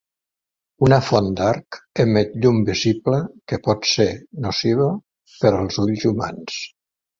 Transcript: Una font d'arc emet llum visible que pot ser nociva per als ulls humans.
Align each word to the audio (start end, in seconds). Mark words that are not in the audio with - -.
Una 0.85 0.97
font 1.09 1.27
d'arc 1.39 1.77
emet 2.05 2.33
llum 2.45 2.63
visible 2.71 3.21
que 3.53 3.61
pot 3.69 3.87
ser 3.91 4.09
nociva 4.49 4.91
per 5.45 5.55
als 5.61 5.81
ulls 5.87 6.11
humans. 6.13 6.61